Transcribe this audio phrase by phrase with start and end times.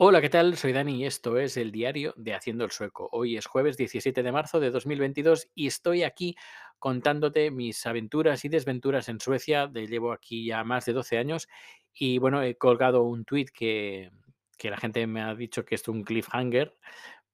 [0.00, 0.56] Hola, ¿qué tal?
[0.56, 3.08] Soy Dani y esto es el diario de Haciendo el Sueco.
[3.10, 6.36] Hoy es jueves 17 de marzo de 2022 y estoy aquí
[6.78, 9.68] contándote mis aventuras y desventuras en Suecia.
[9.74, 11.48] Llevo aquí ya más de 12 años
[11.92, 14.12] y bueno, he colgado un tweet que,
[14.56, 16.76] que la gente me ha dicho que es un cliffhanger.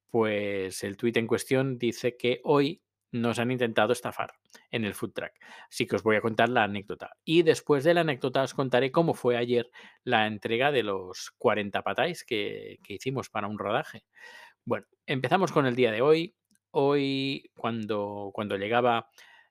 [0.08, 2.80] Pues el tweet en cuestión dice que hoy
[3.14, 4.32] nos han intentado estafar
[4.70, 5.34] en el food track.
[5.70, 7.10] Así que os voy a contar la anécdota.
[7.24, 9.70] Y después de la anécdota os contaré cómo fue ayer
[10.02, 14.04] la entrega de los 40 patáis que, que hicimos para un rodaje.
[14.64, 16.34] Bueno, empezamos con el día de hoy.
[16.72, 19.08] Hoy, cuando, cuando llegaba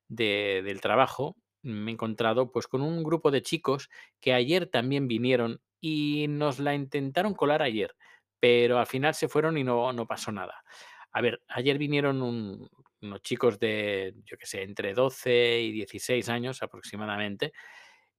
[0.07, 3.89] de- del trabajo, me he encontrado pues con un grupo de chicos
[4.19, 7.95] que ayer también vinieron y nos la intentaron colar ayer,
[8.39, 10.63] pero al final se fueron y no, no pasó nada.
[11.11, 12.69] A ver, ayer vinieron un-
[13.03, 17.53] unos chicos de, yo qué sé, entre 12 y 16 años aproximadamente.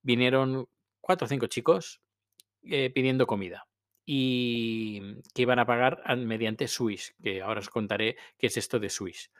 [0.02, 0.69] Vinieron
[1.01, 2.02] cuatro o cinco chicos
[2.65, 3.66] eh, pidiendo comida
[4.07, 5.01] y
[5.34, 8.91] que iban a pagar an- mediante Swish, que ahora os contaré qué es esto de
[8.91, 9.30] Swish.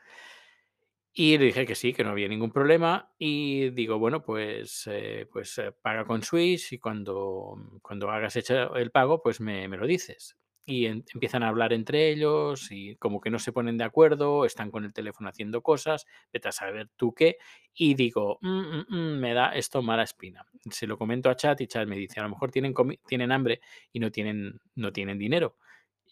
[1.17, 5.27] Y le dije que sí, que no había ningún problema y digo, bueno, pues, eh,
[5.31, 9.77] pues eh, paga con Swish y cuando, cuando hagas hecho el pago, pues me, me
[9.77, 10.37] lo dices.
[10.67, 14.71] Y empiezan a hablar entre ellos y como que no se ponen de acuerdo, están
[14.71, 17.37] con el teléfono haciendo cosas, vete a saber tú qué.
[17.75, 18.49] Y digo, "Mm,
[18.79, 20.43] mm, mm, me da esto mala espina.
[20.71, 22.73] Se lo comento a Chat y Chat me dice, a lo mejor tienen,
[23.07, 23.61] tienen hambre
[23.93, 25.57] y no tienen, no tienen dinero.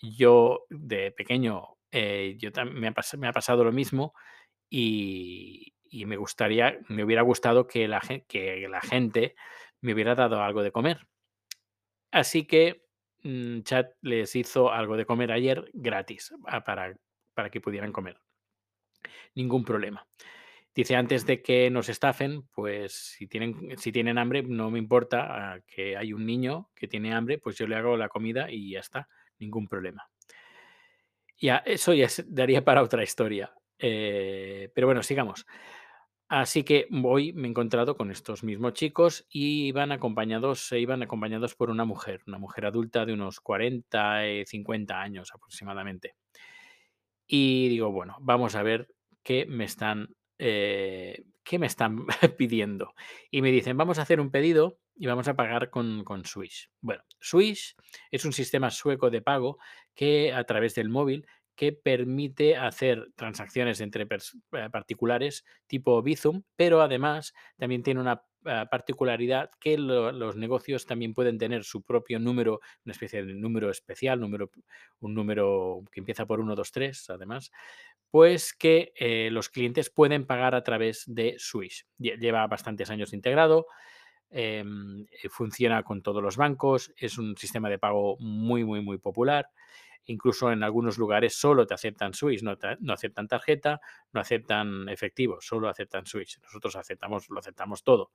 [0.01, 2.37] Yo de pequeño, eh,
[2.73, 4.13] me ha me ha pasado lo mismo
[4.69, 9.35] y y me gustaría me hubiera gustado que la que la gente
[9.81, 11.07] me hubiera dado algo de comer.
[12.11, 12.83] Así que,
[13.63, 16.95] Chat les hizo algo de comer ayer gratis, ah, para
[17.33, 18.17] para que pudieran comer.
[19.35, 20.07] Ningún problema.
[20.75, 25.53] Dice: "Antes de que nos estafen, pues, si tienen si tienen hambre, no me importa,
[25.55, 28.71] ah, que hay un niño que tiene hambre, pues yo le hago la comida y
[28.71, 30.09] ya está, ningún problema".
[31.39, 33.53] Ya, eso ya daría para otra historia.
[33.79, 35.45] Eh, pero bueno, sigamos.
[36.35, 41.53] Así que hoy me he encontrado con estos mismos chicos y iban acompañados, iban acompañados
[41.53, 46.15] por una mujer, una mujer adulta de unos 40 y 50 años aproximadamente.
[47.27, 52.95] Y digo, bueno, vamos a ver qué me están, eh, qué me están pidiendo.
[53.29, 56.71] Y me dicen, vamos a hacer un pedido y vamos a pagar con, con Swish.
[56.81, 57.75] Bueno, Swish
[58.09, 59.59] es un sistema sueco de pago
[59.93, 66.81] que a través del móvil que permite hacer transacciones entre eh, particulares tipo Bizum, pero
[66.81, 72.19] además también tiene una eh, particularidad que lo- los negocios también pueden tener su propio
[72.19, 74.49] número, una especie de número especial, número
[74.99, 77.51] un número que empieza por 123, además,
[78.11, 81.85] pues que eh, los clientes pueden pagar a través de Swish.
[81.99, 83.67] Lle- Lleva bastantes años integrado,
[84.29, 89.47] em, funciona con todos los bancos, es un sistema de pago muy, muy, muy popular.
[90.05, 93.79] Incluso en algunos lugares solo te aceptan Swish, no, no aceptan tarjeta,
[94.11, 96.39] no aceptan efectivo, solo aceptan Swish.
[96.41, 98.11] Nosotros aceptamos, lo aceptamos todo.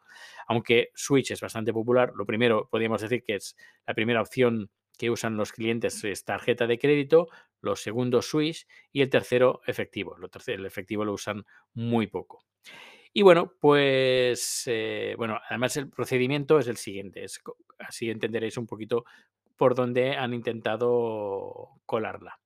[0.47, 3.57] Aunque Switch es bastante popular, lo primero podríamos decir que es
[3.87, 7.29] la primera opción que usan los clientes es tarjeta de crédito,
[7.61, 10.17] lo segundo Swish y el tercero efectivo.
[10.19, 12.45] Lo tercero, el efectivo lo usan muy poco.
[13.13, 17.25] Y bueno, pues eh, bueno, además el procedimiento es el siguiente,
[17.79, 19.05] así entenderéis un poquito
[19.59, 22.39] por dónde han intentado colarla.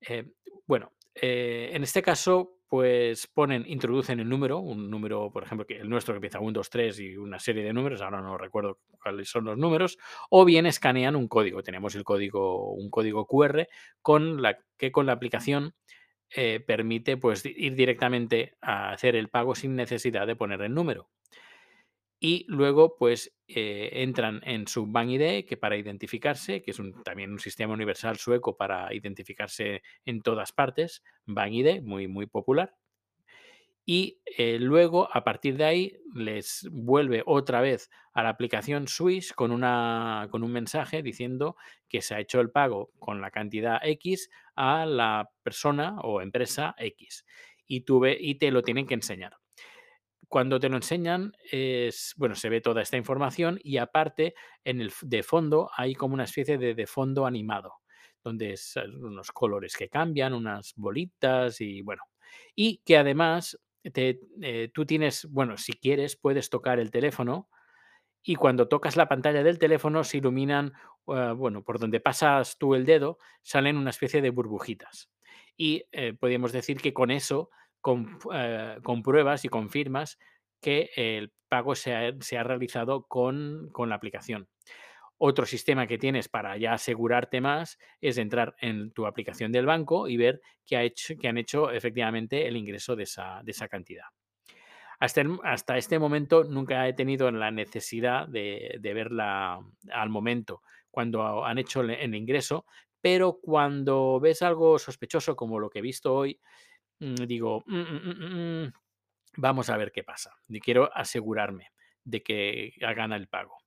[0.00, 0.30] Eh,
[0.66, 5.78] bueno, eh, en este caso, pues ponen, introducen el número, un número, por ejemplo, que
[5.78, 8.78] el nuestro que empieza 1, 2, 3 y una serie de números, ahora no recuerdo
[9.02, 9.98] cuáles son los números,
[10.30, 11.62] o bien escanean un código.
[11.62, 13.66] Tenemos el código, un código QR
[14.76, 15.74] que con la aplicación
[16.30, 21.08] eh, permite pues, ir directamente a hacer el pago sin necesidad de poner el número.
[22.18, 27.32] Y luego, pues, eh, entran en su Bank ID, que para identificarse, que es también
[27.32, 32.74] un sistema universal sueco para identificarse en todas partes, Bank ID, muy, muy popular.
[33.88, 39.32] Y eh, luego, a partir de ahí, les vuelve otra vez a la aplicación Swish
[39.32, 41.56] con, una, con un mensaje diciendo
[41.88, 46.74] que se ha hecho el pago con la cantidad X a la persona o empresa
[46.78, 47.24] X.
[47.68, 49.36] Y, tuve, y te lo tienen que enseñar.
[50.28, 54.34] Cuando te lo enseñan, es, bueno, se ve toda esta información y aparte,
[54.64, 57.74] en el de fondo hay como una especie de, de fondo animado,
[58.24, 62.02] donde es eh, unos colores que cambian, unas bolitas y bueno.
[62.56, 63.58] Y que además
[63.92, 67.48] te, eh, tú tienes, bueno, si quieres, puedes tocar el teléfono
[68.22, 70.72] y cuando tocas la pantalla del teléfono se iluminan,
[71.08, 75.10] eh, bueno, por donde pasas tú el dedo, salen una especie de burbujitas.
[75.56, 77.50] Y eh, podríamos decir que con eso
[78.32, 80.18] eh, compruebas y confirmas
[80.60, 84.48] que el pago se ha, realizado con, con la aplicación.
[85.18, 90.08] Otro sistema que tienes para ya asegurarte más es entrar en tu aplicación del banco
[90.08, 93.68] y ver que, ha hecho, que han hecho efectivamente el ingreso de esa, de esa
[93.68, 94.04] cantidad.
[94.98, 99.60] Hasta, hasta, este momento nunca he tenido la necesidad de, de, verla
[99.90, 102.64] al momento cuando han hecho el, ingreso,
[103.02, 106.40] pero cuando ves algo sospechoso como lo que he visto hoy,
[106.98, 108.72] digo, mm, mm, mm,
[109.36, 110.34] vamos a ver qué pasa.
[110.48, 111.72] Y quiero asegurarme
[112.04, 113.58] de que hagan el pago.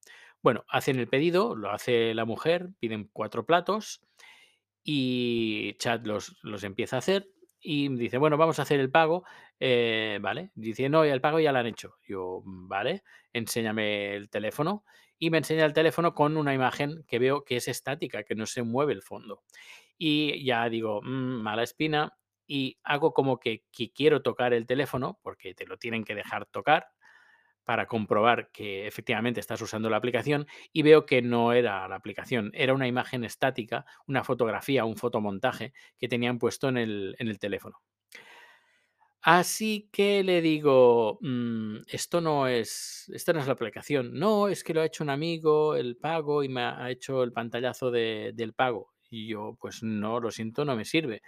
[0.42, 4.02] Bueno, hacen el pedido, lo hace la mujer, piden cuatro platos
[4.84, 7.28] y Chad los, los empieza a hacer
[7.62, 9.26] y dice, bueno, vamos a hacer el pago,
[9.60, 10.52] eh, ¿vale?
[10.56, 11.98] Dice, no, el pago ya lo han hecho.
[12.08, 13.04] Yo, vale,
[13.34, 14.86] enséñame el teléfono
[15.18, 18.46] y me enseña el teléfono con una imagen que veo que es estática, que no
[18.46, 19.44] se mueve el fondo.
[19.98, 22.18] Y ya digo, mala espina,
[22.50, 23.64] y hago como que,
[23.94, 26.88] quiero tocar el teléfono, porque te lo tienen que dejar tocar,
[27.64, 32.50] para comprobar que efectivamente estás usando la aplicación y veo que no era la aplicación,
[32.56, 37.38] era una imagen estática, una fotografía, un fotomontaje que tenían puesto en el, en el
[37.38, 37.78] teléfono.
[39.22, 44.14] Así que le digo, mmm, esto no es, esto no es la aplicación.
[44.14, 47.32] No, es que lo ha hecho un amigo, el pago, y me ha hecho el
[47.32, 48.94] pantallazo de, del pago.
[49.10, 51.22] Y yo, pues no, lo siento, no me sirve.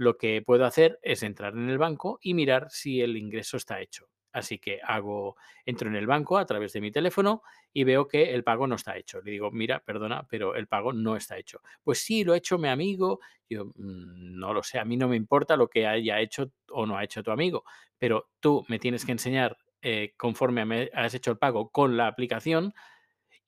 [0.00, 3.82] Lo que puedo hacer es entrar en el banco y mirar si el ingreso está
[3.82, 4.06] hecho.
[4.32, 5.36] Así que hago,
[5.66, 8.76] entro en el banco a través de mi teléfono y veo que el pago no
[8.76, 9.20] está hecho.
[9.20, 11.60] Le digo, mira, perdona, pero el pago no está hecho.
[11.84, 13.20] Pues sí, lo ha hecho mi amigo.
[13.46, 16.86] Yo mmm, no lo sé, a mí no me importa lo que haya hecho o
[16.86, 17.64] no ha hecho tu amigo,
[17.98, 22.06] pero tú me tienes que enseñar eh, conforme me has hecho el pago con la
[22.06, 22.72] aplicación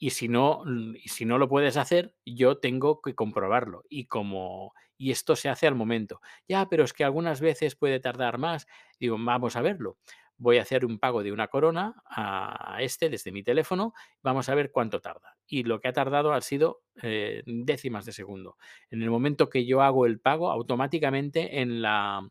[0.03, 0.65] y si no
[0.97, 5.49] y si no lo puedes hacer, yo tengo que comprobarlo y como y esto se
[5.49, 6.21] hace al momento.
[6.49, 8.67] Ya, pero es que algunas veces puede tardar más.
[8.99, 9.99] Digo, vamos a verlo
[10.39, 13.95] voy a hacer un pago de una corona a este desde mi teléfono,
[14.25, 15.37] vamos a ver cuánto tarda.
[15.47, 18.57] Y lo que ha tardado ha sido eh, décimas de segundo.
[18.91, 22.29] En el momento que yo hago el pago, automáticamente en la,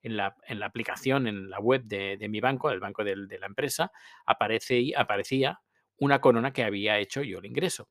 [0.00, 3.26] en la, en la aplicación, en la web de, de mi banco, el banco de,
[3.26, 3.92] de la empresa,
[4.24, 5.60] aparece, aparecía
[6.00, 7.88] una corona que había hecho yo el ingreso.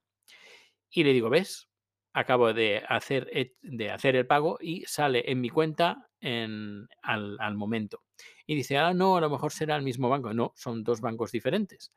[0.92, 1.70] Y le digo, ¿ves?
[2.14, 3.30] Acabo de hacer,
[3.62, 8.04] de hacer el pago y sale en mi cuenta en, al, al momento
[8.46, 10.34] y dice, ah, no, a lo mejor será el mismo banco.
[10.34, 11.94] No, son dos bancos diferentes.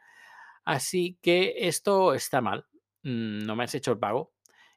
[0.65, 2.67] Así que esto está mal.
[3.03, 4.33] Mm, no me has hecho el pago.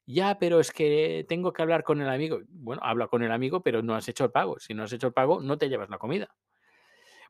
[0.05, 2.39] Ya, pero es que tengo que hablar con el amigo.
[2.47, 4.59] Bueno, habla con el amigo, pero no has hecho el pago.
[4.59, 6.35] Si no has hecho el pago, no te llevas la comida.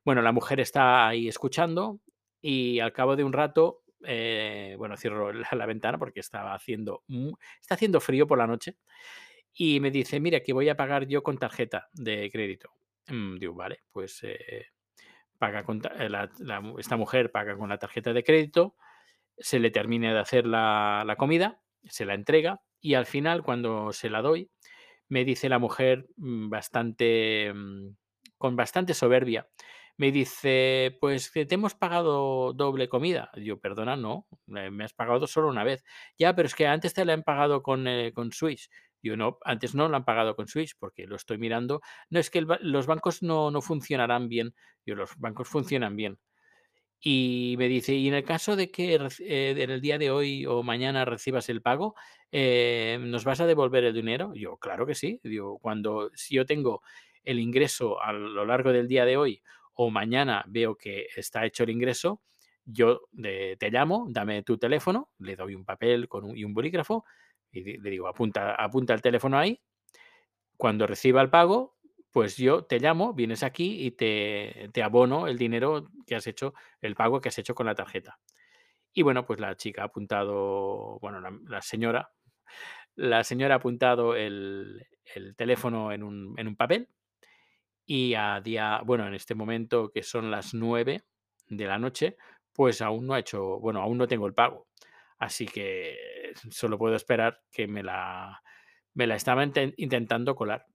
[0.03, 1.99] Bueno, la mujer está ahí escuchando
[2.41, 7.03] y al cabo de un rato, eh, bueno, cierro la, ventana porque estaba haciendo,
[7.61, 8.77] está haciendo frío por la noche
[9.53, 12.71] y me dice, mira, que voy a pagar yo con tarjeta de crédito.
[13.07, 14.67] Mm, digo, vale, pues eh,
[15.37, 16.09] paga con eh,
[16.77, 18.75] esta mujer paga con la tarjeta de crédito,
[19.37, 23.93] se le termina de hacer la, la, comida, se la entrega y al final, cuando
[23.93, 24.49] se la doy,
[25.07, 27.95] me dice la mujer mm, bastante, mm,
[28.37, 29.47] con bastante soberbia,
[29.97, 33.31] me dice, pues que te hemos pagado doble comida.
[33.35, 35.83] Yo, perdona, no, me has pagado solo una vez.
[36.17, 38.69] Ya, pero es que antes te la han pagado con, eh, con Swiss.
[39.01, 41.81] Yo no, antes no lo han pagado con Swiss porque lo estoy mirando.
[42.09, 44.53] No es que los bancos no, no funcionarán bien.
[44.85, 46.19] Yo, los bancos funcionan bien.
[46.99, 50.45] Y me dice, y en el caso de que eh, en el día de hoy
[50.47, 51.95] o mañana recibas el pago,
[52.31, 54.33] eh, ¿nos vas a devolver el dinero?
[54.33, 55.19] Yo, claro que sí.
[55.23, 56.81] Digo, cuando si yo tengo
[57.23, 59.43] el ingreso a lo largo del día de hoy
[59.75, 62.21] o mañana veo que está hecho el ingreso,
[62.65, 67.05] yo te llamo, dame tu teléfono, le doy un papel con un, y un bolígrafo,
[67.51, 69.61] y le digo, apunta, apunta el teléfono ahí.
[70.57, 71.77] Cuando reciba el pago,
[72.11, 76.53] pues yo te llamo, vienes aquí y te, te, abono el dinero que has hecho,
[76.81, 78.19] el pago que has hecho con la tarjeta.
[78.93, 82.11] Y bueno, pues la chica ha apuntado, bueno, la, la señora,
[82.95, 86.87] la señora ha apuntado el, el teléfono en un, en un, papel
[87.85, 91.03] y a día, bueno, en este momento que son las 9
[91.47, 92.17] de la noche,
[92.53, 94.67] pues aún no ha hecho, bueno, aún no tengo el pago.
[95.19, 98.41] Así que solo puedo esperar que me la,
[98.93, 100.65] me la estaba intentando colar.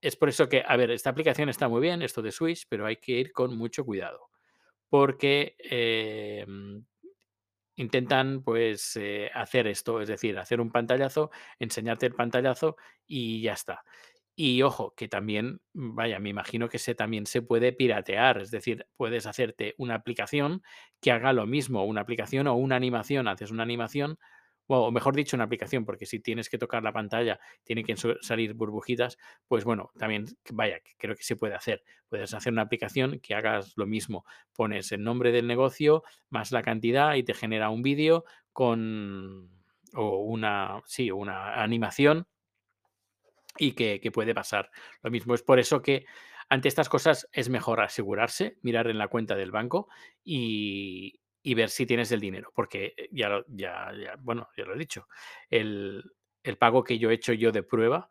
[0.00, 2.86] Es por eso que, a ver, esta aplicación está muy bien, esto de Switch, pero
[2.86, 4.28] hay que ir con mucho cuidado.
[4.88, 6.46] Porque eh,
[7.78, 13.52] intentan pues eh, hacer esto, es decir, hacer un pantallazo, enseñarte el pantallazo y ya
[13.52, 13.84] está.
[14.40, 18.86] Y ojo, que también, vaya, me imagino que se, también se puede piratear, es decir,
[18.96, 20.62] puedes hacerte una aplicación
[21.00, 24.16] que haga lo mismo, una aplicación o una animación, haces una animación,
[24.68, 28.54] o mejor dicho, una aplicación, porque si tienes que tocar la pantalla, tiene que salir
[28.54, 29.18] burbujitas,
[29.48, 31.82] pues bueno, también, vaya, creo que se puede hacer.
[32.08, 36.62] Puedes hacer una aplicación que hagas lo mismo, pones el nombre del negocio más la
[36.62, 39.50] cantidad y te genera un vídeo con
[39.94, 42.28] o una, sí, una animación
[43.58, 44.70] y que, puede pasar.
[45.02, 46.06] Lo mismo es por eso que
[46.48, 49.88] ante estas cosas es mejor asegurarse, mirar en la cuenta del banco
[50.24, 51.20] y,
[51.54, 53.44] ver si tienes el dinero, porque eh, ya, lo-
[54.20, 55.08] bueno, ya lo he dicho,
[55.50, 56.04] el,
[56.58, 58.08] pago que yo he hecho yo de prueba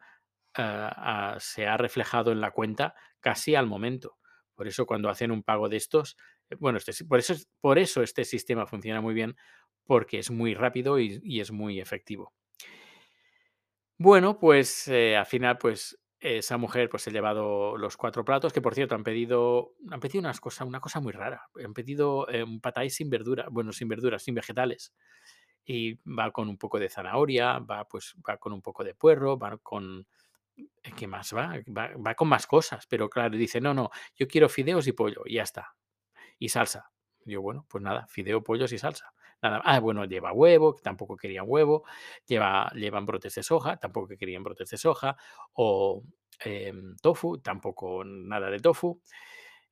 [0.56, 4.18] ah, ah, se ha reflejado en la cuenta casi al momento.
[4.56, 6.18] Por eso cuando hacen un pago de estos,
[6.50, 9.36] eh, bueno, este, por, eso, es- por eso este sistema funciona muy bien,
[9.86, 12.34] porque es muy rápido y es muy efectivo.
[13.98, 18.62] Bueno, pues eh, al final, pues esa mujer pues ha llevado los cuatro platos, que
[18.62, 21.50] por cierto han pedido, han pedido unas cosas, una cosa muy rara.
[21.64, 24.94] Han pedido eh, un patay sin verdura, bueno, sin verduras, sin vegetales.
[25.66, 29.38] Y va con un poco de zanahoria, va pues va con un poco de puerro,
[29.40, 30.08] va con
[30.84, 31.56] eh, ¿Qué más va?
[31.70, 35.36] Va con más cosas, pero claro, dice: "No, no, yo quiero fideos y pollo", y
[35.36, 35.76] ya está,
[36.40, 36.92] y salsa.
[37.26, 39.14] Digo: "Bueno, pues nada, fideo, pollos y salsa".
[39.42, 41.84] Nada ah, bueno, lleva huevo, tampoco querían huevo,
[42.28, 45.16] lleva llevan brotes de soja, tampoco querían brotes de soja,
[45.54, 46.04] o,
[46.44, 49.02] em, tofu, tampoco nada de tofu.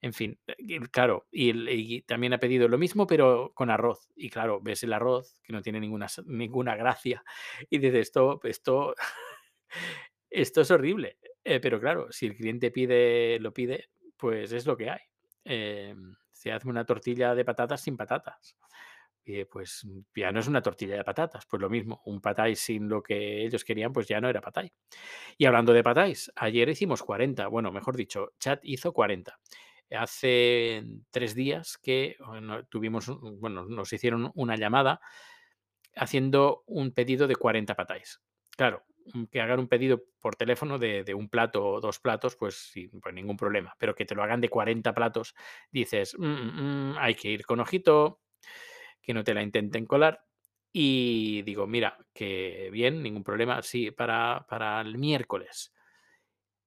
[0.02, 4.10] En fin, eh, claro, y también ha pedido lo mismo, pero con arroz.
[4.16, 7.24] Y claro, ves el arroz que no tiene ninguna ninguna gracia,
[7.70, 8.96] y dices: "Esto esto
[10.30, 11.18] esto es horrible".
[11.44, 15.00] Eh, pero claro, si el cliente pide lo pide, pues es lo que hay.
[15.46, 18.56] Em, se hace una tortilla de patatas sin patatas.
[19.52, 22.88] Pues mm, ya no es una tortilla de patatas, pues lo mismo, un patay sin
[22.90, 24.72] lo que ellos querían, pues ya no era patay.
[25.38, 29.40] Y hablando de patays, ayer hicimos 40, bueno, mejor dicho, Chat hizo 40.
[29.92, 33.08] Hace 3 días que, bueno, tuvimos
[33.40, 35.00] bueno, nos hicieron una llamada
[35.96, 38.22] haciendo un pedido de 40 patays.
[38.58, 42.56] Claro, mm, que hagan un pedido por teléfono de, un plato o dos platos, pues
[42.72, 43.76] sin pues ningún problema.
[43.80, 45.36] Pero que te lo hagan de 40 platos,
[45.72, 48.22] dices, "Mm, mm, mm, hay que ir con ojito,
[49.06, 50.24] que no te la intenten colar.
[50.74, 55.74] Y digo, mira, que bien, ningún problema, sí, para, para el miércoles.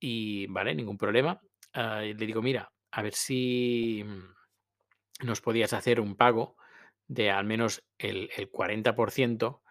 [0.00, 1.40] Y vale, ningún problema.
[1.74, 4.56] Ah, le digo, mira, a ver si mm,
[5.26, 6.56] nos podías hacer un pago
[7.06, 9.62] de al menos el, el 40%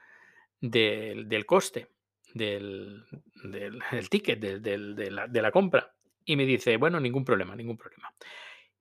[0.62, 1.90] del del coste
[2.34, 3.06] del
[3.44, 5.94] del ticket, de la de la compra.
[6.26, 8.14] Y me dice: "Bueno, ningún problema, ningún problema".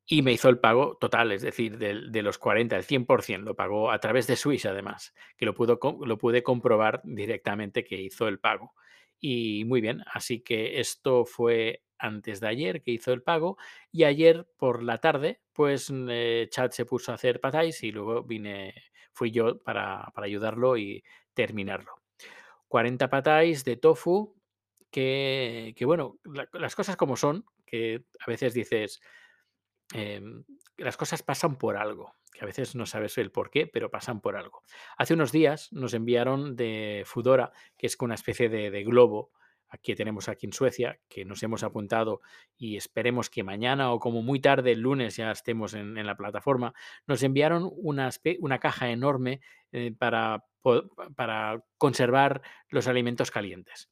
[0.08, 3.90] Y me hizo el pago total, es decir, de los 40, el 100%, lo pagó
[3.90, 8.38] a través de Swish, además, que lo pudo lo pude comprobar directamente que hizo el
[8.38, 8.74] pago.
[9.18, 13.56] Y muy bien, así que esto fue antes de ayer que hizo el pago,
[13.90, 17.90] y ayer por la tarde, pues, mm, eh, Chad se puso a hacer patáis y
[17.90, 18.74] luego vine
[19.12, 21.02] fui yo para para ayudarlo y
[21.34, 22.02] terminarlo.
[22.68, 24.34] 40 patáis de tofu
[24.90, 29.00] que que bueno, la las cosas como son, que a veces dices,
[29.94, 30.44] Em,
[30.76, 34.20] las cosas pasan por algo, que a veces no sabes el por qué, pero pasan
[34.20, 34.62] por algo.
[34.96, 39.30] Hace unos días nos enviaron de Foodora, que es una especie de, globo
[39.82, 42.20] que tenemos aquí en Suecia, que nos hemos apuntado
[42.56, 46.72] y esperemos que mañana o como muy tarde el lunes ya estemos en, la plataforma,
[47.06, 49.40] nos enviaron una, una caja enorme
[49.72, 50.44] eh, para,
[51.14, 53.90] para conservar los alimentos calientes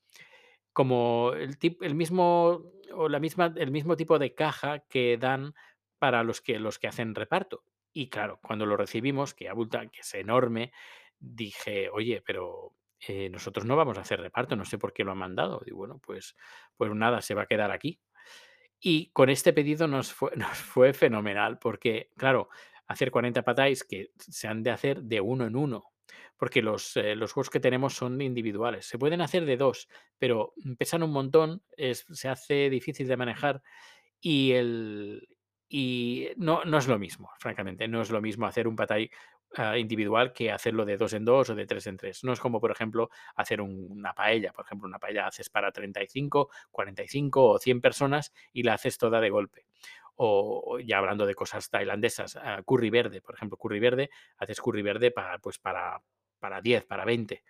[0.75, 5.55] como el el mismo o la misma el mismo tipo de caja que dan
[6.05, 7.65] para los que los que hacen reparto.
[7.95, 10.73] Y claro, cuando lo recibimos, que abulta, que es enorme,
[11.19, 12.75] dije: "Oye, pero,
[13.09, 15.63] eh, nosotros no vamos a hacer reparto, no sé por qué lo han mandado".
[15.67, 16.37] Y bueno, pues
[16.77, 18.01] pues nada, se va a quedar aquí.
[18.81, 22.49] Y con este pedido nos fue nos fue fenomenal, porque, claro,
[22.87, 25.85] hacer 40 patáis que se han de hacer de uno en uno,
[26.37, 28.87] porque los, eh, los juegos que tenemos son individuales.
[28.87, 33.63] Se pueden hacer de 2 pero pesan un montón, es se hace difícil de manejar
[34.21, 35.29] y el
[35.77, 39.11] y no no es lo mismo, francamente, no es lo mismo hacer un patay,
[39.57, 42.23] ah, individual que hacerlo de 2 en 2 o de 3 en 3.
[42.25, 44.53] No es como, por ejemplo, hacer un una paella.
[44.53, 49.21] Por ejemplo, una paella haces para 35, 45 o 100 personas y la haces toda
[49.21, 49.67] de golpe.
[50.17, 54.83] O ya hablando de cosas tailandesas, ah, curry verde, por ejemplo, curry verde, haces curry
[54.83, 56.01] verde para, pues, para
[56.41, 57.43] para 10, para 20.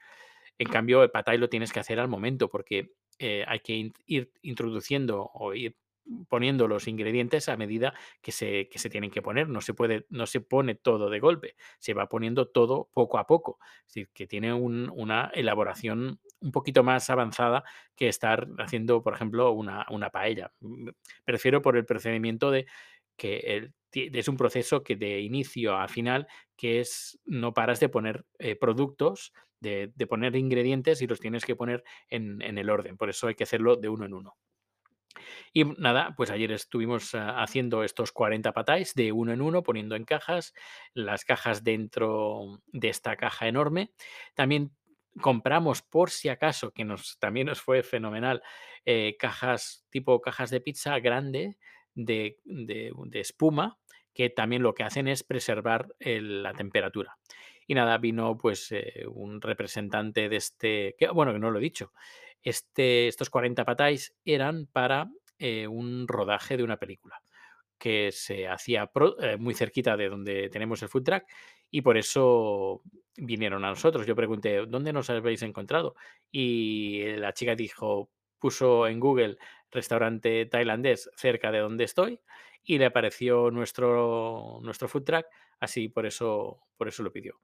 [0.59, 3.75] En cambio, el pad thai lo tienes que hacer al momento porque, eh, hay que
[3.75, 5.77] in ir introduciendo o ir
[6.29, 9.49] poniendo los ingredientes a medida que se que se tienen que poner.
[9.49, 13.27] No se puede no se pone todo de golpe, se va poniendo todo poco a
[13.27, 13.59] poco.
[13.87, 17.65] Es decir, que tiene un una elaboración un poquito más avanzada
[17.97, 20.53] que estar haciendo, por ejemplo, una una paella.
[20.61, 20.91] Mm,
[21.25, 22.67] prefiero por el procedimiento de
[23.17, 28.25] que es un proceso que de inicio a final, que es no paras de poner,
[28.39, 32.97] eh, productos, de de poner ingredientes y los tienes que poner en en el orden.
[32.97, 34.37] Por eso hay que hacerlo de uno en uno.
[35.53, 39.97] Y nada, pues ayer estuvimos ah, haciendo estos 40 patáis de uno en uno, poniendo
[39.97, 40.55] en cajas,
[40.93, 43.93] las cajas dentro de esta caja enorme.
[44.35, 44.73] También
[45.21, 48.43] compramos por si acaso, que nos, también nos fue fenomenal,
[48.85, 51.57] eh, cajas tipo cajas de pizza grande
[51.95, 53.79] de, de, espuma
[54.13, 57.19] que también lo que hacen es preservar el, la temperatura.
[57.67, 61.93] Y nada, vino pues eh, un representante de este, bueno, que no lo he dicho,
[62.45, 67.21] este, estos 40 patáis eran para eh, un rodaje de una película
[67.79, 71.25] que se hacía eh, muy cerquita de donde tenemos el food truck
[71.71, 72.83] y por eso
[73.17, 74.07] vinieron a nosotros.
[74.07, 75.97] Yo pregunté, ¿dónde nos habéis encontrado?
[76.31, 79.39] Y la chica dijo, puso en Google
[79.71, 82.21] restaurante tailandés cerca de donde estoy
[82.63, 85.27] y le apareció nuestro, nuestro food truck,
[85.61, 87.41] así por eso, por eso lo pidió.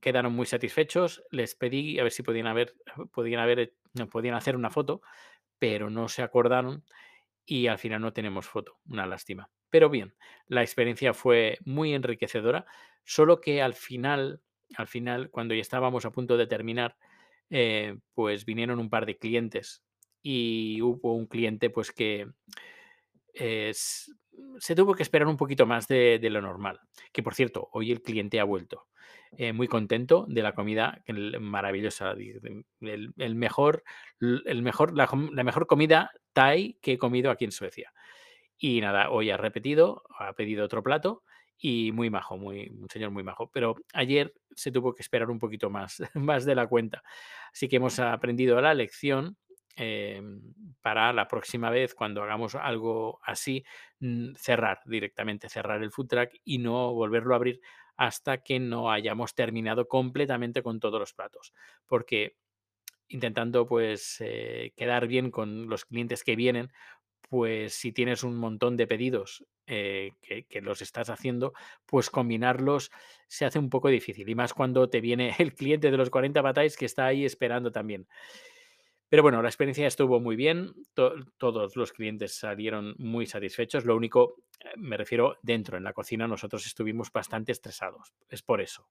[0.00, 2.74] Quedaron muy satisfechos, les pedí a ver si podían haber,
[3.12, 3.74] podían haber,
[4.10, 5.02] podían hacer una foto,
[5.58, 6.84] pero no se acordaron
[7.46, 9.50] y al final no tenemos foto, una lástima.
[9.70, 10.14] Pero bien,
[10.46, 12.66] la experiencia fue muy enriquecedora,
[13.04, 14.40] solo que al final,
[14.76, 16.96] al final, cuando ya estábamos a punto de terminar,
[17.50, 19.84] eh, pues vinieron un par de clientes
[20.22, 22.26] y hubo un cliente pues que
[23.34, 24.14] es,
[24.58, 26.80] se tuvo que esperar un poquito más de, lo normal.
[27.12, 28.86] Que por cierto, hoy el cliente ha vuelto.
[29.36, 31.02] Eh, muy contento de la comida
[31.40, 32.12] maravillosa.
[32.80, 33.82] El, el mejor,
[34.20, 37.92] el mejor, la, la, mejor comida Thai que he comido aquí en Suecia.
[38.56, 41.24] Y nada, hoy ha repetido, ha pedido otro plato
[41.58, 43.50] y muy majo, muy, un señor muy majo.
[43.52, 47.02] Pero ayer se tuvo que esperar un poquito más, más de la cuenta.
[47.52, 49.36] Así que hemos aprendido la lección
[49.76, 50.22] eh,
[50.80, 53.64] para la próxima vez, cuando hagamos algo así,
[54.36, 57.60] cerrar directamente, cerrar el food truck y no volverlo a abrir
[57.96, 61.52] hasta que no hayamos terminado completamente con todos los platos.
[61.86, 62.36] Porque
[63.08, 66.72] intentando pues eh, quedar bien con los clientes que vienen,
[67.28, 71.52] pues si tienes un montón de pedidos eh, que, que, los estás haciendo,
[71.86, 72.90] pues combinarlos
[73.28, 74.28] se hace un poco difícil.
[74.28, 77.72] Y más cuando te viene el cliente de los 40 batáis que está ahí esperando
[77.72, 78.06] también.
[79.14, 83.94] Pero bueno, la experiencia estuvo muy bien, to todos los clientes salieron muy satisfechos, lo
[83.94, 88.88] único, eh, me refiero dentro, en la cocina, nosotros estuvimos bastante estresados, es por eso.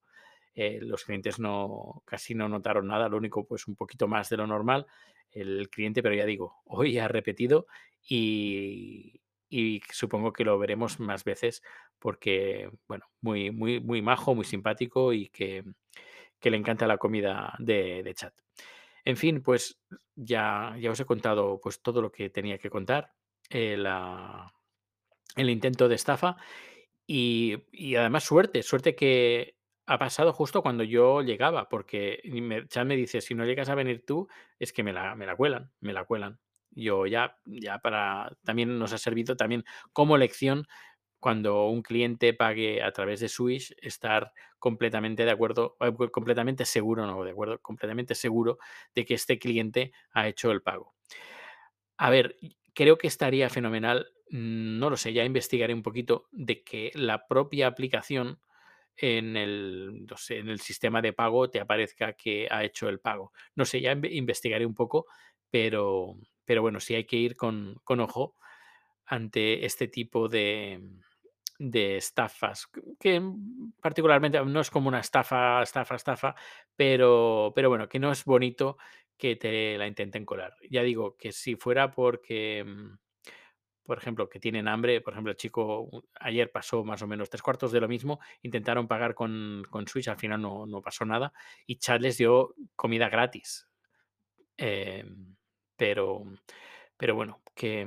[0.54, 4.38] Eh, los clientes no, casi no notaron nada, lo único pues un poquito más de
[4.38, 4.86] lo normal
[5.30, 7.66] el cliente, pero ya digo, hoy ha repetido
[8.08, 9.20] y,
[9.92, 11.62] supongo que lo veremos más veces
[11.98, 15.64] porque, bueno, muy, muy, muy majo, muy simpático y que,
[16.40, 18.32] le encanta la comida de chat.
[19.04, 19.80] En fin, pues
[20.14, 23.12] ya, ya os he contado pues, todo lo que tenía que contar,
[23.50, 23.76] eh,
[25.36, 26.36] el intento de estafa
[27.06, 32.96] y, y, además suerte, suerte que ha pasado justo cuando yo llegaba, porque me, me
[32.96, 35.92] dice, si no llegas a venir tú, es que me la, me la cuelan, me
[35.92, 36.38] la cuelan.
[36.70, 40.66] Yo ya, ya para, también nos ha servido también como lección
[41.24, 47.06] cuando un cliente pague a través de Swish, estar completamente de acuerdo, eh, completamente seguro,
[47.06, 48.58] no, de acuerdo, completamente seguro
[48.94, 50.92] de que este cliente ha hecho el pago.
[51.96, 52.36] A ver,
[52.74, 57.26] creo que estaría fenomenal, mm, no lo sé, ya investigaré un poquito de que la
[57.26, 58.38] propia aplicación
[58.94, 63.00] en el, no sé, en el sistema de pago te aparezca que ha hecho el
[63.00, 63.32] pago.
[63.54, 65.06] No sé, ya investigaré un poco,
[65.48, 68.36] pero, pero bueno, sí hay que ir con, con ojo
[69.06, 70.80] ante este tipo de,
[71.58, 73.22] de estafas, que
[73.80, 76.34] particularmente no es como una estafa, estafa, estafa,
[76.76, 78.76] pero, pero bueno, que no es bonito
[79.16, 80.56] que te la intenten colar.
[80.70, 82.98] Ya digo que si fuera porque, mm,
[83.84, 85.88] por ejemplo, que tienen hambre, por ejemplo, el chico
[86.20, 90.08] ayer pasó más o menos tres cuartos de lo mismo, intentaron pagar con, con Switch,
[90.08, 91.32] al final no, no, pasó nada,
[91.66, 93.68] y Chad les dio comida gratis.
[94.56, 95.04] Eh,
[95.76, 96.24] pero,
[96.96, 97.86] pero bueno, que,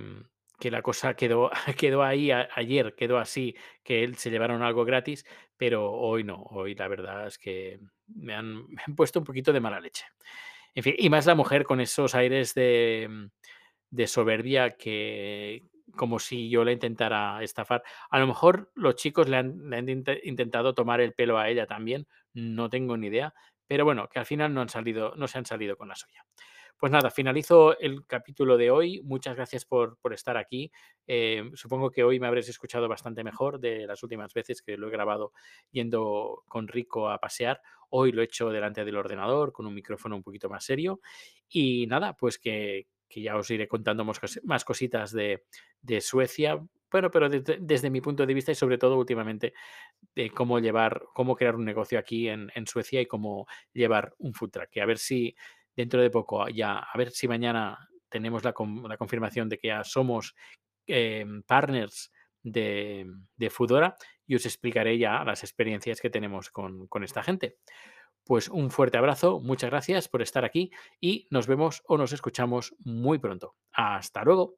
[0.60, 4.86] que la cosa quedó, quedó ahí a, ayer, quedó así, que él se llevaron algo
[4.86, 5.26] gratis,
[5.58, 9.60] pero hoy no, hoy la verdad es que me han, han, puesto un poquito de
[9.60, 10.06] mala leche.
[10.76, 13.30] En fin, y más la mujer con esos aires de,
[13.90, 15.64] de soberbia que
[15.96, 17.84] como si yo le intentara estafar.
[18.10, 19.90] A lo mejor los chicos le han, le han
[20.24, 23.34] intentado tomar el pelo a ella también, no tengo ni idea,
[23.68, 26.24] pero bueno, que al final no, han salido, no se han salido con la suya.
[26.80, 29.02] Pues nada, finalizo el capítulo de hoy.
[29.04, 30.72] Muchas gracias por, por estar aquí.
[31.08, 34.88] Eh, supongo que hoy me habréis escuchado bastante mejor de las últimas veces que lo
[34.88, 35.34] he grabado
[35.72, 37.62] yendo con Rico a pasear.
[37.90, 41.02] Hoy lo he hecho delante del ordenador con un micrófono un poquito más serio.
[41.50, 45.46] Y nada, pues que, que ya os iré contando más cositas de,
[45.82, 49.54] de Suecia, bueno, pero desde, mi punto de vista y sobre todo últimamente
[50.16, 54.34] de cómo llevar, cómo crear un negocio aquí en, en Suecia y cómo llevar un
[54.34, 54.78] food truck.
[54.78, 55.36] A ver si
[55.78, 60.36] dentro de poco ya, a ver si mañana tenemos la, confirmación de que ya somos
[60.88, 62.12] eh, partners
[62.42, 67.58] de, de, Foodora y os explicaré ya las experiencias que tenemos con, con esta gente.
[68.24, 72.76] Pues un fuerte abrazo, muchas gracias por estar aquí y nos vemos o nos escuchamos
[72.80, 73.56] muy pronto.
[73.72, 74.58] Hasta luego.